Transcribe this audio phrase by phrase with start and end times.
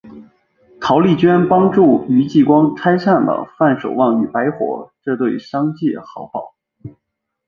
[0.79, 6.55] 陶莉娟帮助于继光拆散了范守望与白活这对商界孖宝。